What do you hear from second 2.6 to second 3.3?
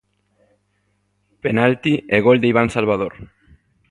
Salvador.